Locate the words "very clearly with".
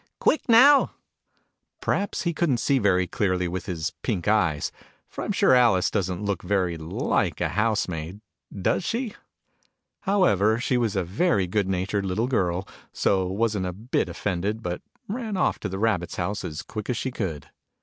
2.79-3.67